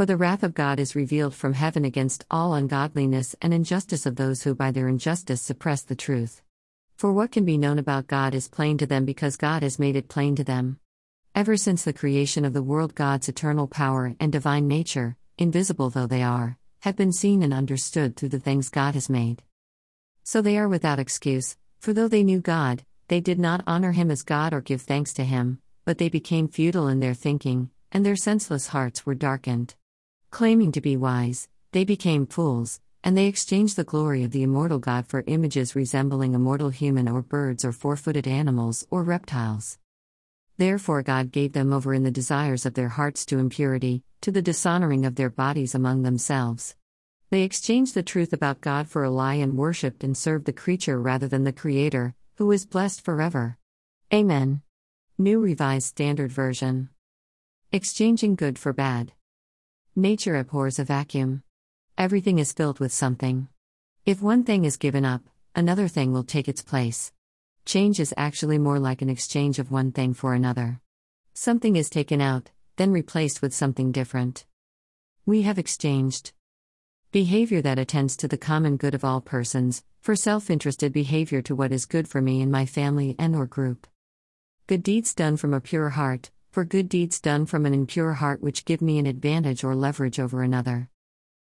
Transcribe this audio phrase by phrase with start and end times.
[0.00, 4.16] For the wrath of God is revealed from heaven against all ungodliness and injustice of
[4.16, 6.40] those who by their injustice suppress the truth.
[6.96, 9.96] For what can be known about God is plain to them because God has made
[9.96, 10.80] it plain to them.
[11.34, 16.06] Ever since the creation of the world, God's eternal power and divine nature, invisible though
[16.06, 19.42] they are, have been seen and understood through the things God has made.
[20.24, 24.10] So they are without excuse, for though they knew God, they did not honor him
[24.10, 28.06] as God or give thanks to him, but they became futile in their thinking, and
[28.06, 29.74] their senseless hearts were darkened.
[30.30, 34.78] Claiming to be wise, they became fools, and they exchanged the glory of the immortal
[34.78, 39.78] God for images resembling a mortal human or birds or four footed animals or reptiles.
[40.56, 44.42] Therefore, God gave them over in the desires of their hearts to impurity, to the
[44.42, 46.76] dishonoring of their bodies among themselves.
[47.30, 51.00] They exchanged the truth about God for a lie and worshipped and served the creature
[51.00, 53.56] rather than the Creator, who is blessed forever.
[54.12, 54.62] Amen.
[55.18, 56.90] New Revised Standard Version.
[57.72, 59.12] Exchanging good for bad.
[59.96, 61.42] Nature abhors a vacuum.
[61.98, 63.48] Everything is filled with something.
[64.06, 65.22] If one thing is given up,
[65.56, 67.12] another thing will take its place.
[67.64, 70.80] Change is actually more like an exchange of one thing for another.
[71.34, 74.44] Something is taken out, then replaced with something different.
[75.26, 76.34] We have exchanged
[77.10, 81.72] behavior that attends to the common good of all persons for self-interested behavior to what
[81.72, 83.88] is good for me and my family and or group.
[84.68, 88.42] Good deeds done from a pure heart, for good deeds done from an impure heart
[88.42, 90.88] which give me an advantage or leverage over another.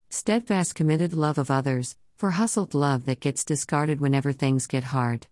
[0.09, 5.25] Steadfast committed love of others, for hustled love that gets discarded whenever things get hard.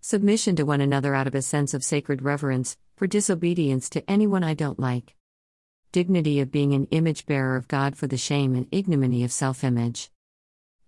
[0.00, 4.44] Submission to one another out of a sense of sacred reverence, for disobedience to anyone
[4.44, 5.16] I don't like.
[5.90, 9.64] Dignity of being an image bearer of God for the shame and ignominy of self
[9.64, 10.10] image.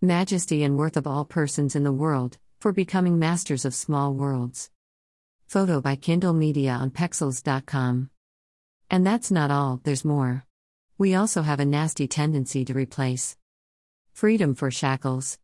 [0.01, 4.71] Majesty and worth of all persons in the world, for becoming masters of small worlds.
[5.49, 8.11] Photo by Kindel Media on Pexels.com.
[8.91, 10.45] And that's not all, there's more.
[10.99, 13.35] We also have a nasty tendency to replace.
[14.13, 15.39] Freedom for shackles,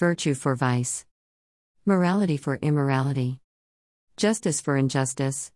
[0.00, 1.06] virtue for vice,
[1.86, 3.38] morality for immorality,
[4.16, 5.52] justice for injustice,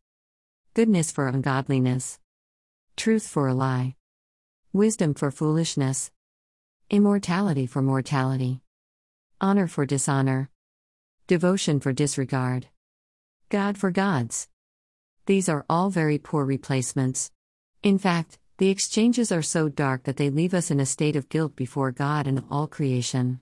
[0.74, 2.20] goodness for ungodliness,
[2.94, 3.96] truth for a lie,
[4.72, 6.12] wisdom for foolishness,
[6.90, 8.60] immortality for mortality,
[9.40, 10.48] honor for dishonor,
[11.26, 12.68] devotion for disregard.
[13.48, 14.48] God for gods.
[15.26, 17.30] These are all very poor replacements.
[17.82, 21.28] In fact, the exchanges are so dark that they leave us in a state of
[21.28, 23.40] guilt before God and all creation.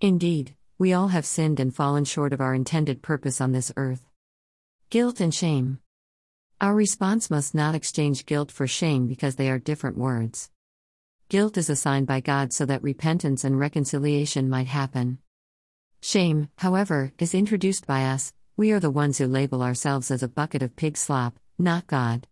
[0.00, 4.06] Indeed, we all have sinned and fallen short of our intended purpose on this earth.
[4.88, 5.78] Guilt and shame.
[6.60, 10.50] Our response must not exchange guilt for shame because they are different words.
[11.28, 15.18] Guilt is assigned by God so that repentance and reconciliation might happen.
[16.00, 20.28] Shame, however, is introduced by us, we are the ones who label ourselves as a
[20.28, 22.26] bucket of pig slop, not God.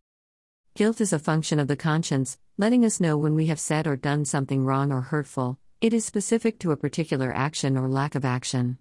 [0.75, 3.97] Guilt is a function of the conscience, letting us know when we have said or
[3.97, 8.27] done something wrong or hurtful, it is specific to a particular action or lack of
[8.27, 8.77] action.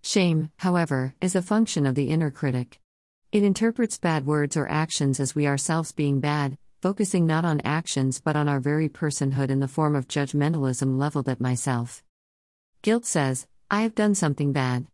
[0.00, 2.78] Shame, however, is a function of the inner critic.
[3.32, 8.20] It interprets bad words or actions as we ourselves being bad, focusing not on actions
[8.20, 12.04] but on our very personhood in the form of judgmentalism leveled at myself.
[12.82, 14.86] Guilt says, I have done something bad.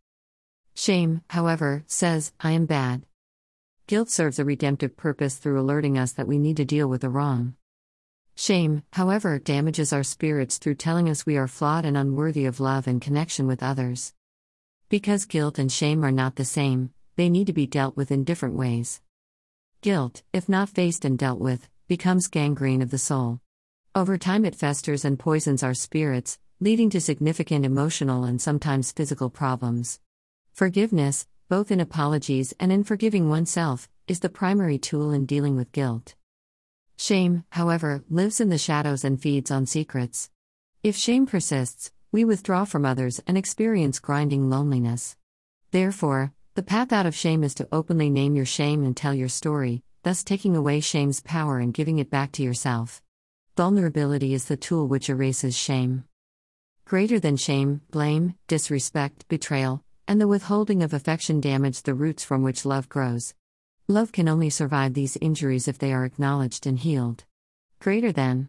[0.78, 3.06] Shame, however, says, I am bad.
[3.86, 7.08] Guilt serves a redemptive purpose through alerting us that we need to deal with the
[7.08, 7.54] wrong.
[8.34, 12.86] Shame, however, damages our spirits through telling us we are flawed and unworthy of love
[12.86, 14.12] and connection with others.
[14.90, 18.24] Because guilt and shame are not the same, they need to be dealt with in
[18.24, 19.00] different ways.
[19.80, 23.40] Guilt, if not faced and dealt with, becomes gangrene of the soul.
[23.94, 29.30] Over time, it festers and poisons our spirits, leading to significant emotional and sometimes physical
[29.30, 30.00] problems.
[30.56, 35.70] Forgiveness, both in apologies and in forgiving oneself, is the primary tool in dealing with
[35.70, 36.14] guilt.
[36.96, 40.30] Shame, however, lives in the shadows and feeds on secrets.
[40.82, 45.14] If shame persists, we withdraw from others and experience grinding loneliness.
[45.72, 49.28] Therefore, the path out of shame is to openly name your shame and tell your
[49.28, 53.02] story, thus taking away shame's power and giving it back to yourself.
[53.58, 56.04] Vulnerability is the tool which erases shame.
[56.86, 62.42] Greater than shame, blame, disrespect, betrayal, and the withholding of affection damage the roots from
[62.42, 63.34] which love grows.
[63.88, 67.24] Love can only survive these injuries if they are acknowledged and healed.
[67.80, 68.48] Greater than.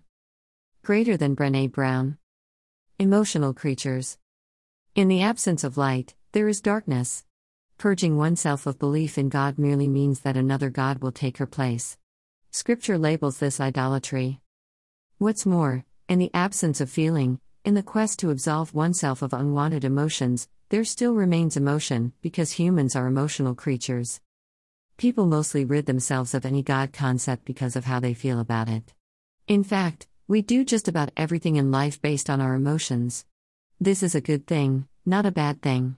[0.83, 2.17] Greater than Brene Brown.
[2.99, 4.17] Emotional creatures.
[4.95, 7.23] In the absence of light, there is darkness.
[7.77, 11.97] Purging oneself of belief in God merely means that another God will take her place.
[12.49, 14.41] Scripture labels this idolatry.
[15.19, 19.83] What's more, in the absence of feeling, in the quest to absolve oneself of unwanted
[19.83, 24.21] emotions, there still remains emotion, because humans are emotional creatures.
[24.95, 28.93] People mostly rid themselves of any God concept because of how they feel about it.
[29.49, 33.25] In fact, We do just about everything in life based on our emotions.
[33.79, 35.95] This is a good thing, not a bad thing.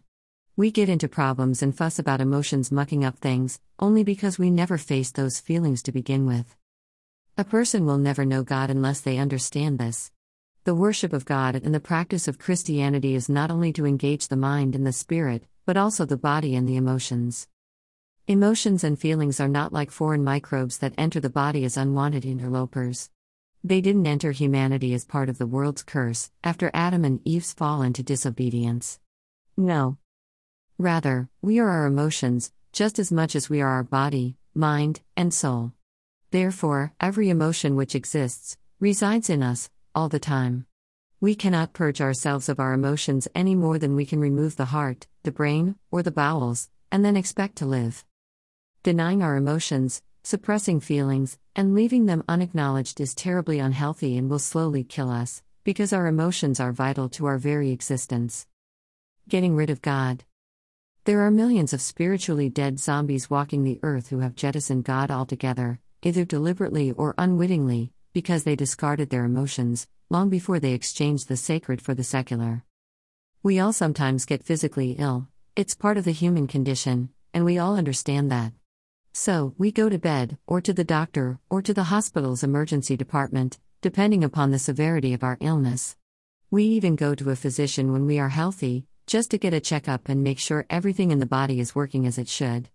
[0.56, 4.77] We get into problems and fuss about emotions mucking up things, only because we never
[4.77, 6.56] faced those feelings to begin with.
[7.39, 10.12] A person will never know God unless they understand this.
[10.69, 14.36] The worship of God and the practice of Christianity is not only to engage the
[14.36, 17.48] mind and the spirit, but also the body and the emotions.
[18.27, 23.10] Emotions and feelings are not like foreign microbes that enter the body as unwanted interlopers.
[23.63, 27.81] They didn't enter humanity as part of the world's curse, after Adam and Eve's fall
[27.81, 29.00] into disobedience.
[29.57, 29.98] No.
[30.77, 35.33] Rather, we are our emotions, just as much as we are our body, mind, and
[35.33, 35.71] soul.
[36.30, 40.66] Therefore, every emotion which exists, resides in us, all the time.
[41.22, 45.08] We cannot purge ourselves of our emotions any more than we can remove the heart,
[45.24, 48.06] the brain, or the bowels, and then expect to live.
[48.84, 54.84] Denying our emotions, suppressing feelings, and leaving them unacknowledged is terribly unhealthy and will slowly
[54.84, 58.48] kill us, because our emotions are vital to our very existence.
[59.28, 60.24] Getting rid of God.
[61.04, 65.80] There are millions of spiritually dead zombies walking the earth who have jettisoned God altogether,
[66.02, 71.82] either deliberately or unwittingly, because they discarded their emotions, long before they exchanged the sacred
[71.82, 72.64] for the secular.
[73.44, 77.76] We all sometimes get physically ill, it's part of the human condition, and we all
[77.76, 78.54] understand that.
[79.12, 83.60] So, we go to bed, or to the doctor, or to the hospital's emergency department,
[83.82, 85.98] depending upon the severity of our illness.
[86.52, 90.08] We even go to a physician when we are healthy, just to get a checkup
[90.08, 92.70] and make sure everything in the body is working as it should.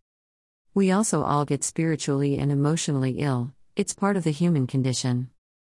[0.75, 5.31] We also all get spiritually and emotionally ill, it's part of the human condition.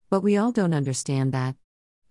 [0.08, 1.56] But we all don't understand that.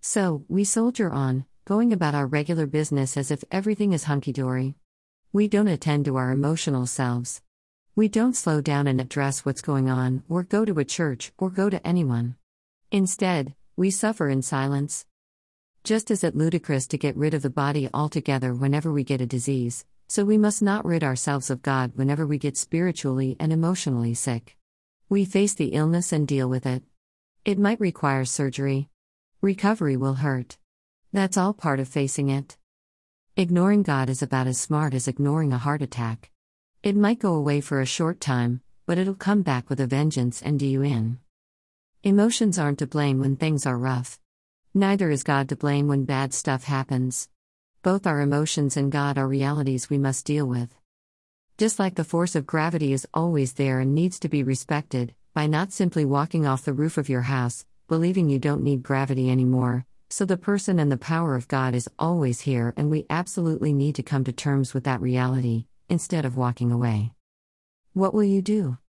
[0.02, 4.74] So, we soldier on, going about our regular business as if everything is hunky dory.
[5.32, 7.40] We don't attend to our emotional selves.
[7.96, 11.48] We don't slow down and address what's going on, or go to a church, or
[11.48, 12.36] go to anyone.
[12.90, 15.06] Instead, we suffer in silence.
[15.84, 19.26] Just as it ludicrous to get rid of the body altogether whenever we get a
[19.26, 24.12] disease, so we must not rid ourselves of God whenever we get spiritually and emotionally
[24.12, 24.57] sick.
[25.10, 26.82] We face the illness and deal with it.
[27.42, 28.90] It might require surgery.
[29.40, 30.58] Recovery will hurt.
[31.14, 32.58] That's all part of facing it.
[33.34, 36.30] Ignoring God is about as smart as ignoring a heart attack.
[36.82, 40.42] It might go away for a short time, but it'll come back with a vengeance
[40.42, 41.20] and do you in.
[42.02, 44.20] Emotions aren't to blame when things are rough.
[44.74, 47.30] Neither is God to blame when bad stuff happens.
[47.82, 50.77] Both our emotions and God are realities we must deal with.
[51.58, 55.48] Just like the force of gravity is always there and needs to be respected, by
[55.48, 59.84] not simply walking off the roof of your house, believing you don't need gravity anymore,
[60.08, 63.96] so the person and the power of God is always here, and we absolutely need
[63.96, 67.10] to come to terms with that reality, instead of walking away.
[67.92, 68.78] What will you do?